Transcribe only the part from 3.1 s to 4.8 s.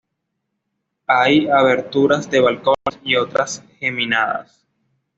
otras geminadas.